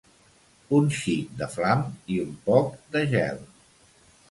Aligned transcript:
Un 0.77 0.87
xic 0.99 1.35
de 1.41 1.49
flam 1.57 1.85
i 2.15 2.19
un 2.25 2.33
poc 2.49 2.75
de 2.97 3.07
gel. 3.15 3.41